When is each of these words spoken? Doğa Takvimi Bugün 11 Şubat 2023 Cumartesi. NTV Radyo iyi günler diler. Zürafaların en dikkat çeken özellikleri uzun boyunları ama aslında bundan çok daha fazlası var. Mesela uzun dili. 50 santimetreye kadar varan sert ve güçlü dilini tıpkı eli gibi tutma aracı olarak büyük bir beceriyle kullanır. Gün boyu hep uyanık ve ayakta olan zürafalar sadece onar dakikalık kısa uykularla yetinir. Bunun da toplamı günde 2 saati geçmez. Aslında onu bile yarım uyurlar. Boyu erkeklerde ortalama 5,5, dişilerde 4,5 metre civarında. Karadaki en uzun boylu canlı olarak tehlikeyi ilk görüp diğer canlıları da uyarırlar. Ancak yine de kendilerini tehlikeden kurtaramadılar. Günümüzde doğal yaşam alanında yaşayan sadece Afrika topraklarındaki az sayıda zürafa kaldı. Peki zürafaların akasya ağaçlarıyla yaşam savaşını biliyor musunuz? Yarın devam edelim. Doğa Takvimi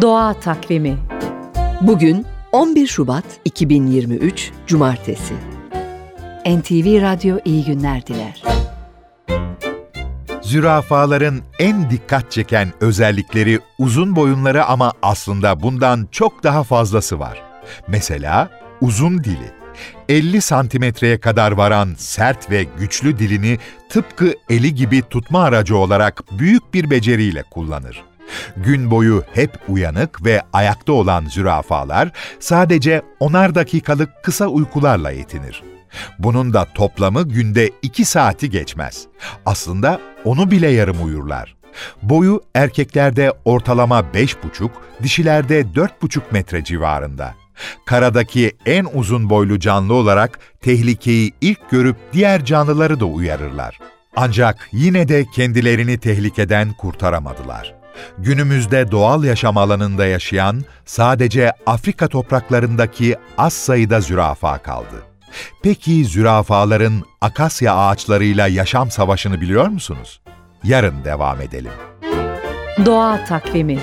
Doğa 0.00 0.34
Takvimi 0.34 0.98
Bugün 1.80 2.26
11 2.52 2.86
Şubat 2.86 3.24
2023 3.44 4.50
Cumartesi. 4.66 5.34
NTV 6.46 7.02
Radyo 7.02 7.38
iyi 7.44 7.64
günler 7.64 8.06
diler. 8.06 8.42
Zürafaların 10.42 11.40
en 11.58 11.90
dikkat 11.90 12.32
çeken 12.32 12.68
özellikleri 12.80 13.60
uzun 13.78 14.16
boyunları 14.16 14.64
ama 14.64 14.92
aslında 15.02 15.62
bundan 15.62 16.08
çok 16.10 16.44
daha 16.44 16.62
fazlası 16.62 17.18
var. 17.18 17.42
Mesela 17.88 18.50
uzun 18.80 19.24
dili. 19.24 19.52
50 20.08 20.40
santimetreye 20.40 21.20
kadar 21.20 21.52
varan 21.52 21.94
sert 21.96 22.50
ve 22.50 22.66
güçlü 22.78 23.18
dilini 23.18 23.58
tıpkı 23.88 24.34
eli 24.50 24.74
gibi 24.74 25.02
tutma 25.02 25.42
aracı 25.42 25.76
olarak 25.76 26.22
büyük 26.38 26.74
bir 26.74 26.90
beceriyle 26.90 27.42
kullanır. 27.42 28.04
Gün 28.56 28.90
boyu 28.90 29.24
hep 29.34 29.58
uyanık 29.68 30.24
ve 30.24 30.42
ayakta 30.52 30.92
olan 30.92 31.26
zürafalar 31.26 32.10
sadece 32.40 33.02
onar 33.20 33.54
dakikalık 33.54 34.22
kısa 34.22 34.46
uykularla 34.46 35.10
yetinir. 35.10 35.62
Bunun 36.18 36.52
da 36.52 36.64
toplamı 36.74 37.28
günde 37.28 37.70
2 37.82 38.04
saati 38.04 38.50
geçmez. 38.50 39.06
Aslında 39.46 40.00
onu 40.24 40.50
bile 40.50 40.68
yarım 40.68 41.04
uyurlar. 41.04 41.56
Boyu 42.02 42.42
erkeklerde 42.54 43.32
ortalama 43.44 44.00
5,5, 44.00 44.70
dişilerde 45.02 45.60
4,5 45.60 46.20
metre 46.30 46.64
civarında. 46.64 47.34
Karadaki 47.86 48.52
en 48.66 48.86
uzun 48.94 49.30
boylu 49.30 49.60
canlı 49.60 49.94
olarak 49.94 50.38
tehlikeyi 50.60 51.32
ilk 51.40 51.70
görüp 51.70 51.96
diğer 52.12 52.44
canlıları 52.44 53.00
da 53.00 53.04
uyarırlar. 53.04 53.78
Ancak 54.16 54.68
yine 54.72 55.08
de 55.08 55.26
kendilerini 55.34 55.98
tehlikeden 55.98 56.72
kurtaramadılar. 56.72 57.77
Günümüzde 58.18 58.90
doğal 58.90 59.24
yaşam 59.24 59.56
alanında 59.56 60.06
yaşayan 60.06 60.64
sadece 60.84 61.52
Afrika 61.66 62.08
topraklarındaki 62.08 63.16
az 63.38 63.52
sayıda 63.52 64.00
zürafa 64.00 64.58
kaldı. 64.58 65.02
Peki 65.62 66.04
zürafaların 66.04 67.02
akasya 67.20 67.76
ağaçlarıyla 67.76 68.48
yaşam 68.48 68.90
savaşını 68.90 69.40
biliyor 69.40 69.66
musunuz? 69.68 70.20
Yarın 70.64 71.04
devam 71.04 71.40
edelim. 71.40 71.72
Doğa 72.86 73.24
Takvimi 73.24 73.78